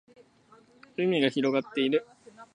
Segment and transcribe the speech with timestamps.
[0.97, 2.07] 海が広がっている